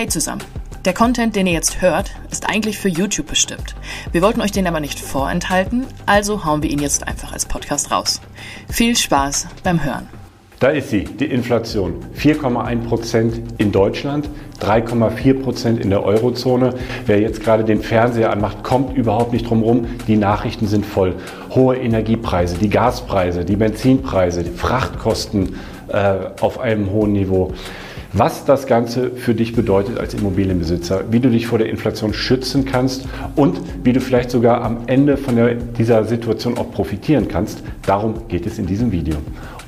Hey 0.00 0.08
zusammen. 0.08 0.40
Der 0.86 0.94
Content, 0.94 1.36
den 1.36 1.46
ihr 1.46 1.52
jetzt 1.52 1.82
hört, 1.82 2.12
ist 2.30 2.48
eigentlich 2.48 2.78
für 2.78 2.88
YouTube 2.88 3.26
bestimmt. 3.26 3.74
Wir 4.12 4.22
wollten 4.22 4.40
euch 4.40 4.50
den 4.50 4.66
aber 4.66 4.80
nicht 4.80 4.98
vorenthalten, 4.98 5.84
also 6.06 6.46
hauen 6.46 6.62
wir 6.62 6.70
ihn 6.70 6.78
jetzt 6.78 7.06
einfach 7.06 7.34
als 7.34 7.44
Podcast 7.44 7.90
raus. 7.90 8.22
Viel 8.70 8.96
Spaß 8.96 9.48
beim 9.62 9.84
Hören. 9.84 10.08
Da 10.58 10.68
ist 10.68 10.88
sie, 10.88 11.04
die 11.04 11.26
Inflation. 11.26 12.02
4,1 12.18 12.84
Prozent 12.84 13.42
in 13.58 13.72
Deutschland, 13.72 14.30
3,4 14.62 15.42
Prozent 15.42 15.80
in 15.80 15.90
der 15.90 16.02
Eurozone. 16.02 16.72
Wer 17.04 17.20
jetzt 17.20 17.42
gerade 17.42 17.64
den 17.64 17.82
Fernseher 17.82 18.32
anmacht, 18.32 18.64
kommt 18.64 18.96
überhaupt 18.96 19.34
nicht 19.34 19.50
drum 19.50 19.62
rum. 19.62 19.86
Die 20.06 20.16
Nachrichten 20.16 20.66
sind 20.66 20.86
voll. 20.86 21.14
Hohe 21.50 21.76
Energiepreise, 21.76 22.56
die 22.56 22.70
Gaspreise, 22.70 23.44
die 23.44 23.56
Benzinpreise, 23.56 24.44
die 24.44 24.50
Frachtkosten 24.50 25.56
äh, 25.88 26.14
auf 26.40 26.58
einem 26.58 26.90
hohen 26.90 27.12
Niveau 27.12 27.52
was 28.12 28.44
das 28.44 28.66
Ganze 28.66 29.10
für 29.10 29.34
dich 29.34 29.54
bedeutet 29.54 29.98
als 29.98 30.14
Immobilienbesitzer, 30.14 31.04
wie 31.10 31.20
du 31.20 31.30
dich 31.30 31.46
vor 31.46 31.58
der 31.58 31.68
Inflation 31.68 32.12
schützen 32.12 32.64
kannst 32.64 33.06
und 33.36 33.60
wie 33.84 33.92
du 33.92 34.00
vielleicht 34.00 34.30
sogar 34.30 34.62
am 34.62 34.78
Ende 34.86 35.16
von 35.16 35.36
der, 35.36 35.54
dieser 35.54 36.04
Situation 36.04 36.58
auch 36.58 36.70
profitieren 36.70 37.28
kannst. 37.28 37.62
Darum 37.86 38.28
geht 38.28 38.46
es 38.46 38.58
in 38.58 38.66
diesem 38.66 38.90
Video. 38.92 39.16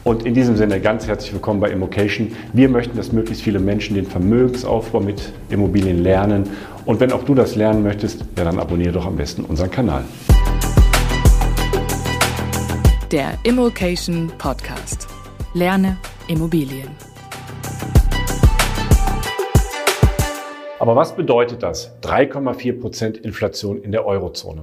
Und 0.04 0.26
in 0.26 0.34
diesem 0.34 0.56
Sinne 0.56 0.80
ganz 0.80 1.06
herzlich 1.06 1.32
willkommen 1.32 1.60
bei 1.60 1.70
Immocation. 1.70 2.32
Wir 2.52 2.68
möchten, 2.68 2.96
dass 2.96 3.12
möglichst 3.12 3.44
viele 3.44 3.60
Menschen 3.60 3.94
den 3.94 4.06
Vermögensaufbau 4.06 4.98
mit 4.98 5.32
Immobilien 5.50 6.02
lernen. 6.02 6.50
Und 6.84 6.98
wenn 6.98 7.12
auch 7.12 7.22
du 7.22 7.36
das 7.36 7.54
lernen 7.54 7.84
möchtest, 7.84 8.24
ja, 8.36 8.44
dann 8.44 8.58
abonniere 8.58 8.92
doch 8.92 9.06
am 9.06 9.14
besten 9.14 9.44
unseren 9.44 9.70
Kanal. 9.70 10.02
Der 13.12 13.38
Immocation 13.44 14.32
Podcast. 14.38 15.06
Lerne 15.54 15.98
Immobilien. 16.26 17.11
Aber 20.82 20.96
was 20.96 21.14
bedeutet 21.14 21.62
das? 21.62 21.96
3,4 22.02 22.80
Prozent 22.80 23.16
Inflation 23.16 23.80
in 23.80 23.92
der 23.92 24.04
Eurozone. 24.04 24.62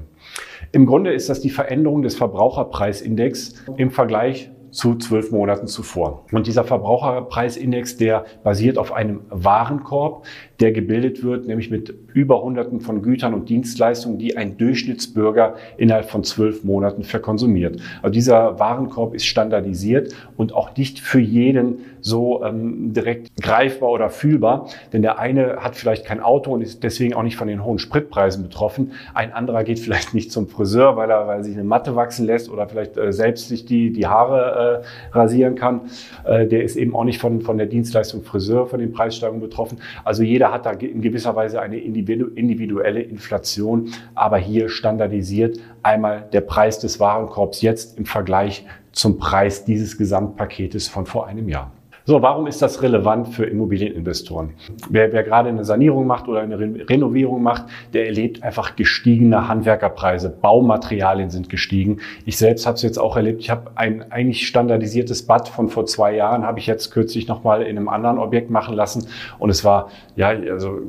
Im 0.73 0.85
Grunde 0.85 1.13
ist 1.13 1.29
das 1.29 1.39
die 1.39 1.49
Veränderung 1.49 2.01
des 2.01 2.17
Verbraucherpreisindex 2.17 3.53
im 3.77 3.89
Vergleich 3.89 4.51
zu 4.71 4.95
zwölf 4.95 5.31
Monaten 5.31 5.67
zuvor. 5.67 6.25
Und 6.31 6.45
dieser 6.45 6.65
Verbraucherpreisindex, 6.65 7.97
der 7.97 8.25
basiert 8.43 8.77
auf 8.77 8.91
einem 8.91 9.21
Warenkorb, 9.29 10.25
der 10.59 10.71
gebildet 10.73 11.23
wird, 11.23 11.47
nämlich 11.47 11.71
mit 11.71 11.93
über 12.13 12.41
Hunderten 12.41 12.81
von 12.81 13.01
Gütern 13.01 13.33
und 13.33 13.47
Dienstleistungen, 13.47 14.19
die 14.19 14.37
ein 14.37 14.57
Durchschnittsbürger 14.57 15.55
innerhalb 15.77 16.09
von 16.09 16.23
zwölf 16.23 16.63
Monaten 16.63 17.03
verkonsumiert. 17.03 17.79
Also 18.01 18.11
dieser 18.11 18.59
Warenkorb 18.59 19.13
ist 19.13 19.25
standardisiert 19.25 20.13
und 20.37 20.53
auch 20.53 20.75
nicht 20.75 20.99
für 20.99 21.19
jeden 21.19 21.79
so 22.01 22.43
ähm, 22.43 22.93
direkt 22.93 23.31
greifbar 23.41 23.89
oder 23.89 24.09
fühlbar, 24.09 24.67
denn 24.93 25.01
der 25.01 25.19
eine 25.19 25.57
hat 25.57 25.75
vielleicht 25.75 26.05
kein 26.05 26.19
Auto 26.19 26.53
und 26.53 26.61
ist 26.61 26.83
deswegen 26.83 27.13
auch 27.13 27.23
nicht 27.23 27.37
von 27.37 27.47
den 27.47 27.63
hohen 27.63 27.79
Spritpreisen 27.79 28.43
betroffen. 28.43 28.91
Ein 29.13 29.33
anderer 29.33 29.63
geht 29.63 29.79
vielleicht 29.79 30.13
nicht 30.13 30.31
zum 30.31 30.47
Friseur, 30.47 30.95
weil 30.95 31.09
er, 31.09 31.27
weil 31.27 31.39
er 31.39 31.43
sich 31.43 31.53
eine 31.53 31.63
Matte 31.63 31.95
wachsen 31.95 32.25
lässt 32.25 32.49
oder 32.49 32.67
vielleicht 32.67 32.97
äh, 32.97 33.11
selbst 33.11 33.49
sich 33.49 33.65
die, 33.65 33.91
die 33.91 34.07
Haare 34.07 34.83
äh, 34.83 35.17
rasieren 35.17 35.55
kann. 35.55 35.81
Äh, 36.25 36.47
der 36.47 36.63
ist 36.63 36.75
eben 36.75 36.95
auch 36.95 37.03
nicht 37.03 37.19
von, 37.19 37.41
von 37.41 37.57
der 37.57 37.67
Dienstleistung 37.67 38.23
Friseur, 38.23 38.67
von 38.67 38.79
den 38.79 38.91
Preissteigerungen 38.91 39.41
betroffen. 39.41 39.79
Also 40.03 40.23
jeder 40.23 40.51
hat 40.51 40.65
da 40.65 40.71
in 40.71 41.01
gewisser 41.01 41.35
Weise 41.35 41.61
eine 41.61 41.77
individuelle 41.77 43.01
Inflation, 43.01 43.89
aber 44.15 44.37
hier 44.37 44.69
standardisiert 44.69 45.59
einmal 45.83 46.27
der 46.33 46.41
Preis 46.41 46.79
des 46.79 46.99
Warenkorbs 46.99 47.61
jetzt 47.61 47.97
im 47.97 48.05
Vergleich 48.05 48.65
zum 48.91 49.17
Preis 49.17 49.65
dieses 49.65 49.97
Gesamtpaketes 49.97 50.87
von 50.87 51.05
vor 51.05 51.27
einem 51.27 51.47
Jahr. 51.47 51.71
So, 52.09 52.23
warum 52.23 52.47
ist 52.47 52.59
das 52.63 52.81
relevant 52.81 53.27
für 53.35 53.45
Immobilieninvestoren? 53.45 54.55
Wer, 54.89 55.13
wer 55.13 55.21
gerade 55.21 55.49
eine 55.49 55.63
Sanierung 55.63 56.07
macht 56.07 56.27
oder 56.27 56.39
eine 56.39 56.57
Renovierung 56.57 57.43
macht, 57.43 57.65
der 57.93 58.07
erlebt 58.07 58.41
einfach 58.41 58.75
gestiegene 58.75 59.47
Handwerkerpreise. 59.47 60.31
Baumaterialien 60.31 61.29
sind 61.29 61.49
gestiegen. 61.49 61.99
Ich 62.25 62.39
selbst 62.39 62.65
habe 62.65 62.77
es 62.77 62.81
jetzt 62.81 62.97
auch 62.97 63.15
erlebt. 63.15 63.41
Ich 63.41 63.51
habe 63.51 63.69
ein 63.75 64.11
eigentlich 64.11 64.47
standardisiertes 64.47 65.27
Bad 65.27 65.49
von 65.49 65.69
vor 65.69 65.85
zwei 65.85 66.15
Jahren, 66.15 66.47
habe 66.47 66.57
ich 66.57 66.65
jetzt 66.65 66.89
kürzlich 66.89 67.27
nochmal 67.27 67.61
in 67.61 67.77
einem 67.77 67.89
anderen 67.89 68.17
Objekt 68.17 68.49
machen 68.49 68.73
lassen. 68.73 69.05
Und 69.37 69.51
es 69.51 69.63
war, 69.63 69.91
ja, 70.15 70.29
also 70.29 70.79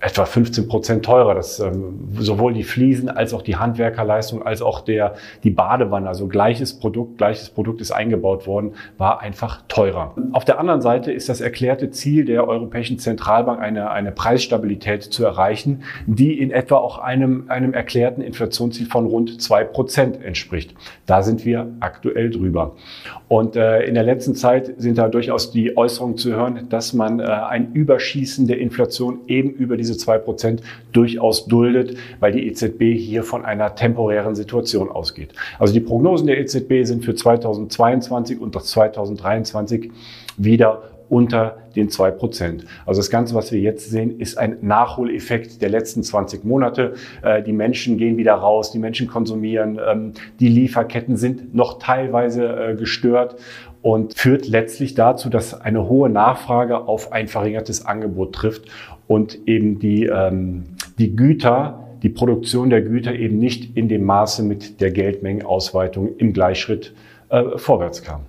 etwa 0.00 0.24
15 0.24 0.68
Prozent 0.68 1.04
teurer. 1.04 1.34
Das, 1.34 1.58
ähm, 1.58 2.08
sowohl 2.18 2.52
die 2.52 2.64
Fliesen 2.64 3.08
als 3.08 3.32
auch 3.32 3.42
die 3.42 3.56
Handwerkerleistung 3.56 4.42
als 4.42 4.60
auch 4.62 4.80
der, 4.80 5.14
die 5.42 5.50
Badewanne, 5.50 6.08
also 6.08 6.26
gleiches 6.28 6.78
Produkt, 6.78 7.18
gleiches 7.18 7.48
Produkt 7.48 7.80
ist 7.80 7.92
eingebaut 7.92 8.46
worden, 8.46 8.72
war 8.98 9.20
einfach 9.20 9.62
teurer. 9.68 10.14
Auf 10.32 10.44
der 10.44 10.58
anderen 10.58 10.82
Seite 10.82 11.12
ist 11.12 11.28
das 11.28 11.40
erklärte 11.40 11.90
Ziel 11.90 12.24
der 12.24 12.46
Europäischen 12.46 12.98
Zentralbank 12.98 13.60
eine, 13.60 13.90
eine 13.90 14.12
Preisstabilität 14.12 15.02
zu 15.02 15.24
erreichen, 15.24 15.82
die 16.06 16.38
in 16.38 16.50
etwa 16.50 16.76
auch 16.76 16.98
einem, 16.98 17.44
einem 17.48 17.72
erklärten 17.72 18.20
Inflationsziel 18.20 18.86
von 18.86 19.06
rund 19.06 19.40
zwei 19.40 19.64
Prozent 19.64 20.22
entspricht. 20.22 20.74
Da 21.06 21.22
sind 21.22 21.44
wir 21.44 21.72
aktuell 21.80 22.30
drüber. 22.30 22.76
Und 23.28 23.56
äh, 23.56 23.82
in 23.82 23.94
der 23.94 24.04
letzten 24.04 24.34
Zeit 24.34 24.74
sind 24.76 24.98
da 24.98 25.08
durchaus 25.08 25.50
die 25.50 25.76
Äußerungen 25.76 26.16
zu 26.16 26.32
hören, 26.32 26.68
dass 26.68 26.92
man 26.92 27.18
äh, 27.18 27.24
ein 27.24 27.72
Überschießen 27.72 28.46
der 28.46 28.58
Inflation 28.58 29.20
eben 29.26 29.50
über 29.50 29.76
diese 29.86 29.98
zwei 29.98 30.18
Prozent 30.18 30.62
durchaus 30.92 31.46
duldet, 31.46 31.96
weil 32.20 32.32
die 32.32 32.46
EZB 32.48 32.94
hier 32.96 33.22
von 33.22 33.44
einer 33.44 33.74
temporären 33.74 34.34
Situation 34.34 34.90
ausgeht. 34.90 35.32
Also 35.58 35.72
die 35.72 35.80
Prognosen 35.80 36.26
der 36.26 36.38
EZB 36.38 36.84
sind 36.84 37.04
für 37.04 37.14
2022 37.14 38.40
und 38.40 38.60
2023 38.60 39.90
wieder 40.36 40.82
unter 41.08 41.58
den 41.76 41.88
zwei 41.88 42.10
Prozent. 42.10 42.64
Also 42.84 43.00
das 43.00 43.10
Ganze, 43.10 43.34
was 43.34 43.52
wir 43.52 43.60
jetzt 43.60 43.90
sehen, 43.90 44.18
ist 44.18 44.38
ein 44.38 44.56
Nachholeffekt 44.62 45.62
der 45.62 45.68
letzten 45.68 46.02
20 46.02 46.44
Monate. 46.44 46.94
Äh, 47.22 47.42
die 47.42 47.52
Menschen 47.52 47.96
gehen 47.96 48.16
wieder 48.16 48.34
raus, 48.34 48.72
die 48.72 48.78
Menschen 48.78 49.06
konsumieren, 49.06 49.78
ähm, 49.86 50.12
die 50.40 50.48
Lieferketten 50.48 51.16
sind 51.16 51.54
noch 51.54 51.78
teilweise 51.78 52.44
äh, 52.44 52.74
gestört 52.74 53.36
und 53.86 54.14
führt 54.14 54.48
letztlich 54.48 54.94
dazu, 54.96 55.30
dass 55.30 55.60
eine 55.60 55.88
hohe 55.88 56.10
Nachfrage 56.10 56.88
auf 56.88 57.12
ein 57.12 57.28
verringertes 57.28 57.86
Angebot 57.86 58.34
trifft 58.34 58.64
und 59.06 59.38
eben 59.46 59.78
die, 59.78 60.06
ähm, 60.06 60.64
die 60.98 61.14
Güter, 61.14 61.86
die 62.02 62.08
Produktion 62.08 62.68
der 62.68 62.82
Güter 62.82 63.14
eben 63.14 63.38
nicht 63.38 63.76
in 63.76 63.88
dem 63.88 64.02
Maße 64.02 64.42
mit 64.42 64.80
der 64.80 64.90
Geldmengenausweitung 64.90 66.16
im 66.16 66.32
Gleichschritt 66.32 66.94
äh, 67.28 67.56
vorwärts 67.58 68.02
kam. 68.02 68.22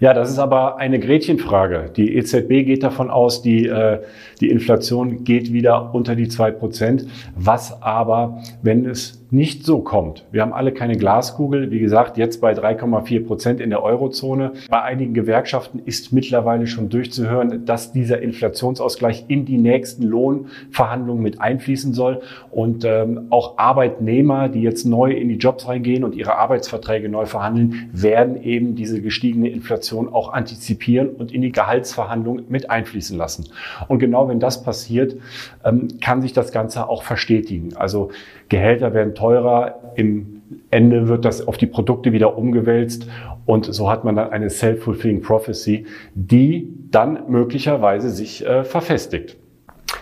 Ja, 0.00 0.14
das 0.14 0.30
ist 0.30 0.38
aber 0.38 0.78
eine 0.78 0.98
Gretchenfrage. 0.98 1.90
Die 1.94 2.16
EZB 2.16 2.64
geht 2.64 2.82
davon 2.82 3.10
aus, 3.10 3.42
die, 3.42 3.66
äh, 3.66 4.00
die 4.40 4.48
Inflation 4.48 5.24
geht 5.24 5.52
wieder 5.52 5.94
unter 5.94 6.14
die 6.14 6.28
zwei 6.28 6.50
Prozent. 6.50 7.06
Was 7.36 7.82
aber, 7.82 8.42
wenn 8.62 8.86
es 8.86 9.23
nicht 9.34 9.66
so 9.66 9.80
kommt. 9.80 10.24
Wir 10.30 10.42
haben 10.42 10.52
alle 10.52 10.72
keine 10.72 10.96
Glaskugel. 10.96 11.72
Wie 11.72 11.80
gesagt, 11.80 12.16
jetzt 12.16 12.40
bei 12.40 12.52
3,4 12.52 13.26
Prozent 13.26 13.60
in 13.60 13.70
der 13.70 13.82
Eurozone. 13.82 14.52
Bei 14.70 14.82
einigen 14.82 15.12
Gewerkschaften 15.12 15.80
ist 15.84 16.12
mittlerweile 16.12 16.68
schon 16.68 16.88
durchzuhören, 16.88 17.66
dass 17.66 17.92
dieser 17.92 18.22
Inflationsausgleich 18.22 19.24
in 19.26 19.44
die 19.44 19.58
nächsten 19.58 20.04
Lohnverhandlungen 20.04 21.22
mit 21.22 21.40
einfließen 21.40 21.94
soll. 21.94 22.20
Und 22.52 22.84
ähm, 22.84 23.26
auch 23.30 23.58
Arbeitnehmer, 23.58 24.48
die 24.48 24.62
jetzt 24.62 24.86
neu 24.86 25.10
in 25.10 25.28
die 25.28 25.36
Jobs 25.36 25.66
reingehen 25.66 26.04
und 26.04 26.14
ihre 26.14 26.36
Arbeitsverträge 26.36 27.08
neu 27.08 27.26
verhandeln, 27.26 27.90
werden 27.92 28.40
eben 28.40 28.76
diese 28.76 29.02
gestiegene 29.02 29.48
Inflation 29.48 30.08
auch 30.08 30.32
antizipieren 30.32 31.08
und 31.08 31.32
in 31.32 31.42
die 31.42 31.50
Gehaltsverhandlungen 31.50 32.44
mit 32.48 32.70
einfließen 32.70 33.18
lassen. 33.18 33.46
Und 33.88 33.98
genau 33.98 34.28
wenn 34.28 34.38
das 34.38 34.62
passiert, 34.62 35.16
ähm, 35.64 35.88
kann 36.00 36.22
sich 36.22 36.32
das 36.32 36.52
Ganze 36.52 36.88
auch 36.88 37.02
verstetigen. 37.02 37.74
Also 37.76 38.10
Gehälter 38.48 38.94
werden 38.94 39.14
teurer, 39.24 39.80
im 39.94 40.42
Ende 40.70 41.08
wird 41.08 41.24
das 41.24 41.48
auf 41.48 41.56
die 41.56 41.66
Produkte 41.66 42.12
wieder 42.12 42.36
umgewälzt 42.36 43.08
und 43.46 43.64
so 43.64 43.90
hat 43.90 44.04
man 44.04 44.16
dann 44.16 44.30
eine 44.30 44.50
self-fulfilling 44.50 45.22
prophecy, 45.22 45.86
die 46.14 46.68
dann 46.90 47.24
möglicherweise 47.28 48.10
sich 48.10 48.44
äh, 48.46 48.64
verfestigt. 48.64 49.36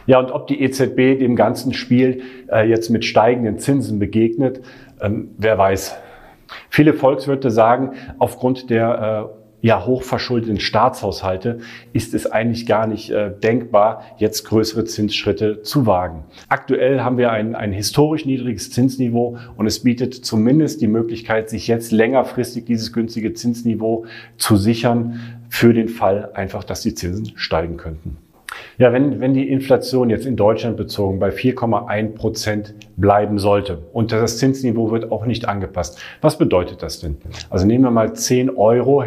Ja, 0.07 0.19
und 0.19 0.33
ob 0.33 0.49
die 0.49 0.61
EZB 0.61 1.21
dem 1.21 1.37
ganzen 1.37 1.73
Spiel 1.73 2.23
äh, 2.51 2.69
jetzt 2.69 2.91
mit 2.91 3.05
steigenden 3.05 3.59
Zinsen 3.59 4.01
begegnet, 4.01 4.61
ähm, 5.01 5.29
wer 5.39 5.57
weiß. 5.57 5.97
Viele 6.69 6.93
Volkswirte 6.93 7.51
sagen, 7.53 7.93
aufgrund 8.19 8.71
der 8.71 9.31
äh, 9.31 9.42
ja, 9.63 9.87
hochverschuldeten 9.87 10.59
Staatshaushalte 10.59 11.61
ist 11.93 12.15
es 12.15 12.27
eigentlich 12.27 12.67
gar 12.67 12.89
nicht 12.89 13.11
äh, 13.11 13.31
denkbar, 13.31 14.03
jetzt 14.19 14.45
größere 14.45 14.85
Zinsschritte 14.85 15.63
zu 15.63 15.87
wagen. 15.87 16.25
Aktuell 16.49 17.01
haben 17.01 17.17
wir 17.17 17.31
ein, 17.31 17.55
ein 17.55 17.73
historisch 17.73 18.27
niedriges 18.27 18.73
Zinsniveau 18.73 19.39
und 19.57 19.67
es 19.67 19.85
bietet 19.85 20.15
zumindest 20.15 20.83
die 20.83 20.89
Möglichkeit, 20.89 21.49
sich 21.49 21.69
jetzt 21.69 21.93
längerfristig 21.93 22.65
dieses 22.65 22.93
günstige 22.93 23.35
Zinsniveau 23.35 24.05
zu 24.37 24.57
sichern 24.57 25.21
für 25.49 25.73
den 25.73 25.89
Fall 25.89 26.31
einfach, 26.35 26.65
dass 26.65 26.83
die 26.83 26.95
Zinsen 26.95 27.33
steigen 27.37 27.77
könnten. 27.77 28.19
Ja, 28.79 28.93
wenn, 28.93 29.21
wenn 29.21 29.33
die 29.33 29.49
Inflation 29.49 30.11
jetzt 30.11 30.27
in 30.27 30.37
Deutschland 30.37 30.77
bezogen 30.77 31.21
bei 31.21 31.31
4,1 31.31 32.15
Prozent 32.15 32.75
bleiben 32.97 33.39
sollte 33.39 33.79
und 33.93 34.13
das 34.13 34.39
Zinsniveau 34.39 34.91
wird 34.91 35.13
auch 35.13 35.25
nicht 35.25 35.49
angepasst, 35.49 35.99
was 36.21 36.37
bedeutet 36.37 36.83
das 36.83 37.01
denn? 37.01 37.17
Also 37.49 37.65
nehmen 37.65 37.85
wir 37.85 37.91
mal 37.91 38.13
10 38.13 38.51
Euro 38.51 39.05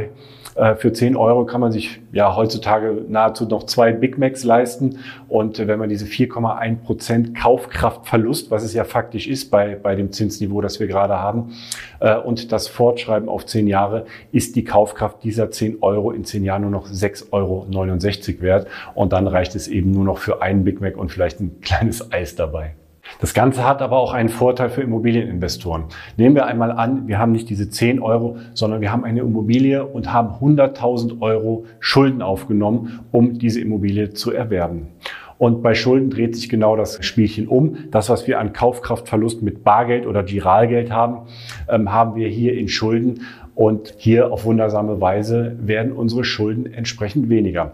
Äh, 0.56 0.76
für 0.76 0.94
10 0.94 1.16
Euro 1.16 1.46
kann 1.46 1.62
man 1.62 1.72
sich 1.72 2.02
ja 2.12 2.36
heutzutage 2.36 3.04
nahezu 3.08 3.46
noch 3.46 3.66
zwei 3.66 3.92
Big 3.92 4.18
Macs 4.18 4.44
leisten. 4.44 5.00
Und 5.28 5.60
äh, 5.60 5.68
wenn 5.68 5.80
man 5.80 5.90
diese 5.90 6.06
4,1 6.06 6.78
Prozent 6.78 7.36
Kaufkraftverlust, 7.36 8.52
was 8.52 8.64
es 8.64 8.74
ja 8.74 8.86
faktisch 8.86 9.28
ist 9.28 9.52
bei, 9.52 9.76
bei 9.76 9.96
dem 9.96 10.12
Zinsniveau, 10.12 10.62
das 10.62 10.80
wir 10.80 10.88
gerade 10.88 11.20
haben, 11.20 11.54
äh, 12.00 12.16
und 12.16 12.52
das 12.52 12.68
Fortschreiben 12.68 13.28
auf 13.28 13.46
10 13.46 13.68
Jahre, 13.68 14.06
ist 14.32 14.56
die 14.56 14.64
Kaufkraft 14.64 15.24
dieser 15.24 15.52
10 15.52 15.82
Euro 15.82 16.12
in 16.12 16.24
10 16.24 16.44
Jahren 16.44 16.62
nur 16.62 16.72
noch 16.72 16.88
6,69 16.88 17.32
Euro 17.32 18.42
wert. 18.42 18.68
Und 18.94 19.12
dann 19.14 19.28
reicht 19.28 19.56
es 19.56 19.68
eben 19.68 19.92
nur 19.92 20.06
noch 20.06 20.20
für 20.20 20.42
einen 20.42 20.64
Big 20.64 20.80
Mac 20.80 20.98
und 20.98 21.12
vielleicht 21.12 21.42
ein 21.42 21.60
kleines 21.62 22.12
Eis 22.14 22.36
dabei. 22.36 22.76
Das 23.20 23.34
Ganze 23.34 23.66
hat 23.66 23.82
aber 23.82 23.98
auch 23.98 24.14
einen 24.14 24.30
Vorteil 24.30 24.70
für 24.70 24.82
Immobilieninvestoren. 24.82 25.86
Nehmen 26.18 26.36
wir 26.36 26.46
einmal 26.46 26.72
an, 26.72 27.08
wir 27.08 27.18
haben 27.18 27.32
nicht 27.32 27.50
diese 27.50 27.70
10 27.70 28.02
Euro, 28.02 28.38
sondern 28.54 28.82
wir 28.82 28.92
haben 28.92 29.06
eine 29.06 29.22
Immobilie 29.22 29.86
und 29.86 30.12
haben 30.12 30.30
100.000 30.30 31.22
Euro 31.22 31.66
Schulden 31.80 32.22
aufgenommen, 32.22 33.00
um 33.12 33.40
diese 33.40 33.62
Immobilie 33.62 34.12
zu 34.12 34.32
erwerben. 34.32 34.88
Und 35.38 35.62
bei 35.62 35.74
Schulden 35.74 36.10
dreht 36.10 36.36
sich 36.36 36.48
genau 36.50 36.76
das 36.76 37.04
Spielchen 37.06 37.48
um. 37.48 37.90
Das, 37.92 38.10
was 38.10 38.26
wir 38.28 38.40
an 38.40 38.54
Kaufkraftverlust 38.54 39.42
mit 39.42 39.64
Bargeld 39.64 40.06
oder 40.06 40.24
Giralgeld 40.24 40.92
haben, 40.92 41.28
ähm, 41.70 41.92
haben 41.92 42.16
wir 42.16 42.30
hier 42.30 42.58
in 42.58 42.68
Schulden. 42.68 43.22
Und 43.54 43.94
hier 43.98 44.32
auf 44.34 44.44
wundersame 44.44 45.00
Weise 45.00 45.58
werden 45.62 45.94
unsere 45.94 46.26
Schulden 46.26 46.72
entsprechend 46.74 47.30
weniger. 47.30 47.74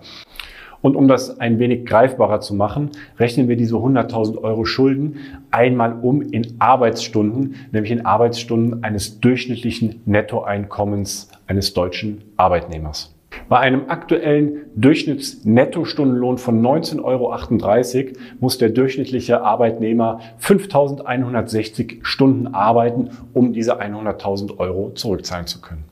Und 0.81 0.95
um 0.95 1.07
das 1.07 1.39
ein 1.39 1.59
wenig 1.59 1.85
greifbarer 1.85 2.41
zu 2.41 2.55
machen, 2.55 2.89
rechnen 3.19 3.47
wir 3.47 3.55
diese 3.55 3.75
100.000 3.75 4.41
Euro 4.41 4.65
Schulden 4.65 5.17
einmal 5.51 5.93
um 6.01 6.21
in 6.21 6.55
Arbeitsstunden, 6.59 7.55
nämlich 7.71 7.91
in 7.91 8.05
Arbeitsstunden 8.05 8.83
eines 8.83 9.19
durchschnittlichen 9.19 10.01
Nettoeinkommens 10.05 11.29
eines 11.47 11.73
deutschen 11.73 12.23
Arbeitnehmers. 12.37 13.13
Bei 13.47 13.59
einem 13.59 13.89
aktuellen 13.89 14.65
Durchschnittsnettostundenlohn 14.75 16.37
von 16.37 16.61
19,38 16.61 17.03
Euro 17.03 18.13
muss 18.39 18.57
der 18.57 18.69
durchschnittliche 18.69 19.41
Arbeitnehmer 19.41 20.19
5.160 20.41 21.99
Stunden 22.03 22.53
arbeiten, 22.53 23.09
um 23.33 23.53
diese 23.53 23.81
100.000 23.81 24.57
Euro 24.57 24.91
zurückzahlen 24.95 25.47
zu 25.47 25.61
können. 25.61 25.83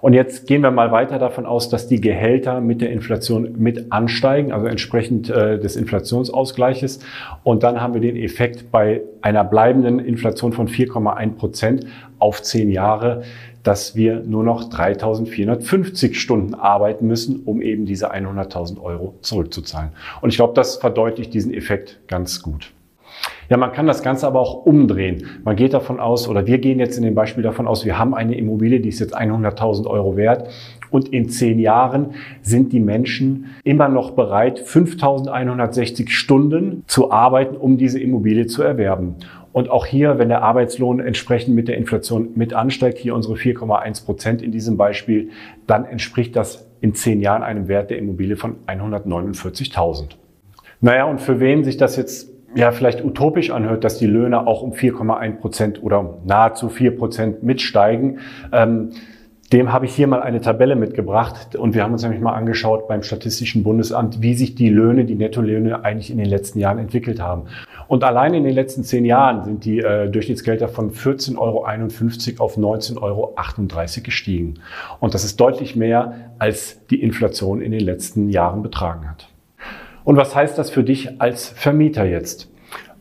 Und 0.00 0.14
jetzt 0.14 0.46
gehen 0.46 0.62
wir 0.62 0.70
mal 0.70 0.92
weiter 0.92 1.18
davon 1.18 1.46
aus, 1.46 1.68
dass 1.68 1.86
die 1.86 2.00
Gehälter 2.00 2.60
mit 2.60 2.80
der 2.80 2.90
Inflation 2.90 3.54
mit 3.58 3.92
ansteigen, 3.92 4.52
also 4.52 4.66
entsprechend 4.66 5.28
äh, 5.30 5.58
des 5.58 5.76
Inflationsausgleiches. 5.76 7.00
Und 7.44 7.62
dann 7.62 7.80
haben 7.80 7.94
wir 7.94 8.00
den 8.00 8.16
Effekt 8.16 8.70
bei 8.70 9.02
einer 9.22 9.44
bleibenden 9.44 9.98
Inflation 9.98 10.52
von 10.52 10.68
4,1 10.68 11.36
Prozent 11.36 11.86
auf 12.18 12.42
zehn 12.42 12.70
Jahre, 12.70 13.22
dass 13.62 13.94
wir 13.94 14.20
nur 14.20 14.42
noch 14.42 14.70
3.450 14.70 16.14
Stunden 16.14 16.54
arbeiten 16.54 17.06
müssen, 17.06 17.42
um 17.44 17.60
eben 17.60 17.84
diese 17.84 18.12
100.000 18.12 18.80
Euro 18.80 19.14
zurückzuzahlen. 19.20 19.90
Und 20.22 20.30
ich 20.30 20.36
glaube, 20.36 20.54
das 20.54 20.76
verdeutlicht 20.76 21.34
diesen 21.34 21.52
Effekt 21.52 22.00
ganz 22.08 22.42
gut. 22.42 22.72
Ja, 23.50 23.56
man 23.56 23.72
kann 23.72 23.88
das 23.88 24.04
Ganze 24.04 24.28
aber 24.28 24.38
auch 24.38 24.64
umdrehen. 24.64 25.26
Man 25.42 25.56
geht 25.56 25.74
davon 25.74 25.98
aus, 25.98 26.28
oder 26.28 26.46
wir 26.46 26.58
gehen 26.58 26.78
jetzt 26.78 26.96
in 26.96 27.02
dem 27.02 27.16
Beispiel 27.16 27.42
davon 27.42 27.66
aus, 27.66 27.84
wir 27.84 27.98
haben 27.98 28.14
eine 28.14 28.38
Immobilie, 28.38 28.78
die 28.78 28.88
ist 28.88 29.00
jetzt 29.00 29.18
100.000 29.18 29.88
Euro 29.88 30.16
wert 30.16 30.48
und 30.90 31.08
in 31.08 31.28
zehn 31.28 31.58
Jahren 31.58 32.14
sind 32.42 32.72
die 32.72 32.78
Menschen 32.78 33.46
immer 33.64 33.88
noch 33.88 34.12
bereit, 34.12 34.60
5.160 34.60 36.10
Stunden 36.10 36.84
zu 36.86 37.10
arbeiten, 37.10 37.56
um 37.56 37.76
diese 37.76 37.98
Immobilie 37.98 38.46
zu 38.46 38.62
erwerben. 38.62 39.16
Und 39.52 39.68
auch 39.68 39.84
hier, 39.84 40.20
wenn 40.20 40.28
der 40.28 40.42
Arbeitslohn 40.42 41.00
entsprechend 41.00 41.56
mit 41.56 41.66
der 41.66 41.76
Inflation 41.76 42.28
mit 42.36 42.54
ansteigt, 42.54 42.98
hier 42.98 43.16
unsere 43.16 43.34
4,1 43.34 44.04
Prozent 44.04 44.42
in 44.42 44.52
diesem 44.52 44.76
Beispiel, 44.76 45.30
dann 45.66 45.86
entspricht 45.86 46.36
das 46.36 46.70
in 46.80 46.94
zehn 46.94 47.20
Jahren 47.20 47.42
einem 47.42 47.66
Wert 47.66 47.90
der 47.90 47.98
Immobilie 47.98 48.36
von 48.36 48.58
149.000. 48.68 50.10
Naja, 50.80 51.04
und 51.04 51.20
für 51.20 51.40
wen 51.40 51.64
sich 51.64 51.76
das 51.76 51.96
jetzt 51.96 52.29
ja 52.54 52.72
vielleicht 52.72 53.04
utopisch 53.04 53.50
anhört, 53.50 53.84
dass 53.84 53.98
die 53.98 54.06
Löhne 54.06 54.46
auch 54.46 54.62
um 54.62 54.72
4,1 54.72 55.36
Prozent 55.36 55.82
oder 55.82 56.18
nahezu 56.24 56.68
4 56.68 56.96
Prozent 56.96 57.42
mitsteigen. 57.42 58.18
Ähm, 58.52 58.90
dem 59.52 59.72
habe 59.72 59.84
ich 59.84 59.94
hier 59.94 60.06
mal 60.06 60.22
eine 60.22 60.40
Tabelle 60.40 60.76
mitgebracht 60.76 61.56
und 61.56 61.74
wir 61.74 61.82
haben 61.82 61.92
uns 61.92 62.02
nämlich 62.04 62.20
mal 62.20 62.34
angeschaut 62.34 62.86
beim 62.86 63.02
Statistischen 63.02 63.64
Bundesamt, 63.64 64.22
wie 64.22 64.34
sich 64.34 64.54
die 64.54 64.68
Löhne, 64.68 65.04
die 65.04 65.16
Nettolöhne 65.16 65.84
eigentlich 65.84 66.12
in 66.12 66.18
den 66.18 66.28
letzten 66.28 66.60
Jahren 66.60 66.78
entwickelt 66.78 67.20
haben. 67.20 67.46
Und 67.88 68.04
allein 68.04 68.34
in 68.34 68.44
den 68.44 68.54
letzten 68.54 68.84
zehn 68.84 69.04
Jahren 69.04 69.44
sind 69.44 69.64
die 69.64 69.80
äh, 69.80 70.08
Durchschnittsgelder 70.08 70.68
von 70.68 70.92
14,51 70.92 71.36
Euro 72.38 72.44
auf 72.44 72.56
19,38 72.56 72.98
Euro 73.02 73.34
gestiegen. 74.04 74.54
Und 75.00 75.14
das 75.14 75.24
ist 75.24 75.40
deutlich 75.40 75.74
mehr, 75.74 76.30
als 76.38 76.86
die 76.86 77.02
Inflation 77.02 77.60
in 77.60 77.72
den 77.72 77.80
letzten 77.80 78.28
Jahren 78.28 78.62
betragen 78.62 79.10
hat. 79.10 79.26
Und 80.04 80.16
was 80.16 80.34
heißt 80.34 80.58
das 80.58 80.70
für 80.70 80.84
dich 80.84 81.20
als 81.20 81.48
Vermieter 81.48 82.04
jetzt? 82.04 82.50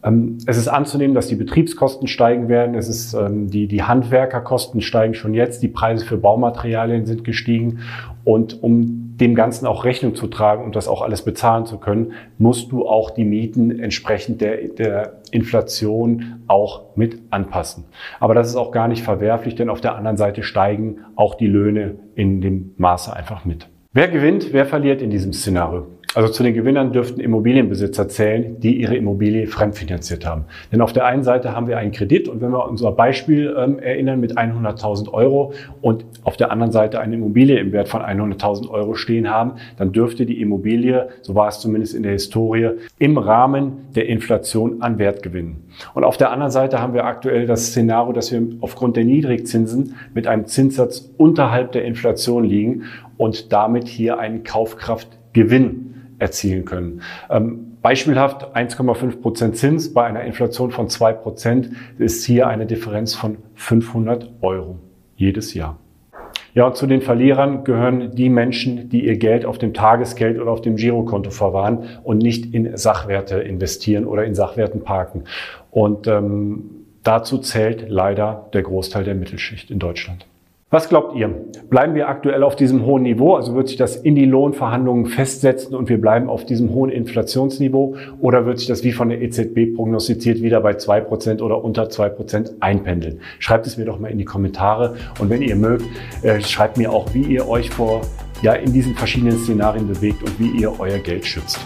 Ähm, 0.03 0.37
es 0.45 0.57
ist 0.57 0.67
anzunehmen, 0.67 1.13
dass 1.13 1.27
die 1.27 1.35
Betriebskosten 1.35 2.07
steigen 2.07 2.47
werden. 2.47 2.75
Es 2.75 2.87
ist, 2.87 3.13
ähm, 3.13 3.49
die, 3.49 3.67
die 3.67 3.83
Handwerkerkosten 3.83 4.81
steigen 4.81 5.13
schon 5.13 5.33
jetzt. 5.33 5.61
Die 5.61 5.67
Preise 5.67 6.05
für 6.05 6.17
Baumaterialien 6.17 7.05
sind 7.05 7.23
gestiegen. 7.23 7.79
Und 8.23 8.63
um 8.63 9.17
dem 9.17 9.35
Ganzen 9.35 9.65
auch 9.65 9.83
Rechnung 9.83 10.15
zu 10.15 10.27
tragen 10.27 10.63
und 10.63 10.75
das 10.75 10.87
auch 10.87 11.01
alles 11.01 11.23
bezahlen 11.23 11.65
zu 11.65 11.77
können, 11.77 12.13
musst 12.37 12.71
du 12.71 12.87
auch 12.87 13.09
die 13.09 13.25
Mieten 13.25 13.77
entsprechend 13.77 14.39
der, 14.39 14.69
der 14.69 15.19
Inflation 15.31 16.43
auch 16.47 16.95
mit 16.95 17.19
anpassen. 17.29 17.83
Aber 18.21 18.33
das 18.33 18.47
ist 18.47 18.55
auch 18.55 18.71
gar 18.71 18.87
nicht 18.87 19.03
verwerflich, 19.03 19.55
denn 19.55 19.69
auf 19.69 19.81
der 19.81 19.95
anderen 19.95 20.15
Seite 20.15 20.43
steigen 20.43 20.99
auch 21.15 21.35
die 21.35 21.47
Löhne 21.47 21.95
in 22.15 22.39
dem 22.39 22.73
Maße 22.77 23.13
einfach 23.13 23.43
mit. 23.43 23.67
Wer 23.91 24.07
gewinnt, 24.07 24.53
wer 24.53 24.65
verliert 24.65 25.01
in 25.01 25.09
diesem 25.09 25.33
Szenario? 25.33 25.87
Also 26.15 26.29
zu 26.29 26.41
den 26.41 26.55
Gewinnern 26.55 26.91
dürften 26.91 27.19
Immobilienbesitzer 27.19 28.09
zählen, 28.09 28.59
die 28.59 28.81
ihre 28.81 28.95
Immobilie 28.95 29.45
fremdfinanziert 29.45 30.25
haben. 30.25 30.45
Denn 30.71 30.81
auf 30.81 30.91
der 30.91 31.05
einen 31.05 31.21
Seite 31.21 31.55
haben 31.55 31.67
wir 31.67 31.77
einen 31.77 31.91
Kredit 31.91 32.27
und 32.27 32.41
wenn 32.41 32.49
wir 32.49 32.67
unser 32.67 32.91
Beispiel 32.91 33.55
ähm, 33.55 33.77
erinnern 33.77 34.19
mit 34.19 34.35
100.000 34.35 35.13
Euro 35.13 35.53
und 35.81 36.05
auf 36.23 36.35
der 36.35 36.51
anderen 36.51 36.71
Seite 36.71 36.99
eine 36.99 37.13
Immobilie 37.13 37.59
im 37.59 37.71
Wert 37.73 37.89
von 37.89 38.01
100.000 38.01 38.71
Euro 38.71 38.95
stehen 38.95 39.29
haben, 39.29 39.53
dann 39.77 39.91
dürfte 39.91 40.25
die 40.25 40.41
Immobilie, 40.41 41.09
so 41.21 41.35
war 41.35 41.47
es 41.47 41.59
zumindest 41.59 41.93
in 41.93 42.01
der 42.01 42.13
Historie, 42.13 42.71
im 42.97 43.19
Rahmen 43.19 43.73
der 43.95 44.07
Inflation 44.07 44.81
an 44.81 44.97
Wert 44.97 45.21
gewinnen. 45.21 45.69
Und 45.93 46.03
auf 46.03 46.17
der 46.17 46.31
anderen 46.31 46.51
Seite 46.51 46.81
haben 46.81 46.95
wir 46.95 47.05
aktuell 47.05 47.45
das 47.45 47.67
Szenario, 47.67 48.13
dass 48.13 48.31
wir 48.31 48.41
aufgrund 48.61 48.97
der 48.97 49.05
Niedrigzinsen 49.05 49.93
mit 50.15 50.25
einem 50.25 50.47
Zinssatz 50.47 51.11
unterhalb 51.17 51.71
der 51.73 51.85
Inflation 51.85 52.45
liegen 52.45 52.85
und 53.17 53.53
damit 53.53 53.87
hier 53.87 54.17
einen 54.17 54.43
Kaufkraftgewinn 54.43 55.89
erzielen 56.19 56.65
können. 56.65 57.01
Ähm, 57.29 57.77
beispielhaft 57.81 58.55
1,5 58.55 59.21
Prozent 59.21 59.57
Zins 59.57 59.93
bei 59.93 60.05
einer 60.05 60.23
Inflation 60.23 60.71
von 60.71 60.89
2 60.89 61.13
Prozent 61.13 61.69
ist 61.97 62.25
hier 62.25 62.47
eine 62.47 62.65
Differenz 62.65 63.15
von 63.15 63.37
500 63.55 64.29
Euro 64.41 64.77
jedes 65.15 65.53
Jahr. 65.53 65.77
Ja, 66.55 66.65
und 66.65 66.75
zu 66.75 66.87
den 66.87 67.01
Verlierern 67.01 67.63
gehören 67.63 68.15
die 68.15 68.29
Menschen, 68.29 68.89
die 68.89 69.05
ihr 69.05 69.17
Geld 69.17 69.45
auf 69.45 69.57
dem 69.57 69.73
Tagesgeld 69.73 70.39
oder 70.39 70.51
auf 70.51 70.61
dem 70.61 70.77
Girokonto 70.77 71.29
verwahren 71.29 71.83
und 72.03 72.17
nicht 72.17 72.53
in 72.53 72.75
Sachwerte 72.75 73.39
investieren 73.39 74.05
oder 74.05 74.25
in 74.25 74.33
Sachwerten 74.33 74.83
parken. 74.83 75.25
Und 75.69 76.07
ähm, 76.07 76.85
dazu 77.03 77.37
zählt 77.37 77.85
leider 77.89 78.49
der 78.53 78.63
Großteil 78.63 79.03
der 79.03 79.15
Mittelschicht 79.15 79.69
in 79.69 79.79
Deutschland. 79.79 80.25
Was 80.71 80.87
glaubt 80.87 81.15
ihr? 81.15 81.29
Bleiben 81.71 81.95
wir 81.95 82.09
aktuell 82.09 82.43
auf 82.43 82.55
diesem 82.55 82.85
hohen 82.85 83.01
Niveau? 83.01 83.35
Also 83.35 83.55
wird 83.55 83.69
sich 83.69 83.77
das 83.77 83.95
in 83.95 84.13
die 84.13 84.25
Lohnverhandlungen 84.25 85.07
festsetzen 85.07 85.73
und 85.73 85.89
wir 85.89 85.99
bleiben 85.99 86.29
auf 86.29 86.45
diesem 86.45 86.71
hohen 86.75 86.91
Inflationsniveau? 86.91 87.95
Oder 88.19 88.45
wird 88.45 88.59
sich 88.59 88.67
das 88.67 88.83
wie 88.83 88.91
von 88.91 89.09
der 89.09 89.19
EZB 89.19 89.75
prognostiziert 89.75 90.43
wieder 90.43 90.61
bei 90.61 90.75
zwei 90.75 91.01
Prozent 91.01 91.41
oder 91.41 91.63
unter 91.63 91.89
zwei 91.89 92.09
Prozent 92.09 92.53
einpendeln? 92.59 93.19
Schreibt 93.39 93.65
es 93.65 93.77
mir 93.77 93.85
doch 93.85 93.97
mal 93.97 94.11
in 94.11 94.19
die 94.19 94.25
Kommentare. 94.25 94.95
Und 95.19 95.31
wenn 95.31 95.41
ihr 95.41 95.55
mögt, 95.55 95.85
äh, 96.21 96.39
schreibt 96.39 96.77
mir 96.77 96.93
auch, 96.93 97.15
wie 97.15 97.23
ihr 97.23 97.49
euch 97.49 97.71
vor, 97.71 98.01
ja, 98.43 98.53
in 98.53 98.71
diesen 98.71 98.93
verschiedenen 98.93 99.39
Szenarien 99.39 99.87
bewegt 99.87 100.21
und 100.21 100.39
wie 100.39 100.49
ihr 100.61 100.79
euer 100.79 100.99
Geld 100.99 101.25
schützt. 101.25 101.59